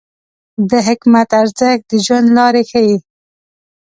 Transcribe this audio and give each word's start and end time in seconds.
د 0.69 0.71
حکمت 0.87 1.29
ارزښت 1.41 1.83
د 1.89 1.91
ژوند 2.05 2.27
لار 2.37 2.55
ښیي. 2.69 2.97